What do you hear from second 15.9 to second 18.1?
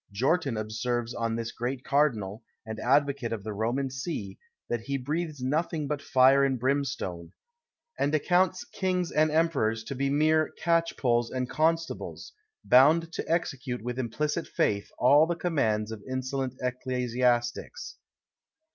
of insolent ecclesiastics.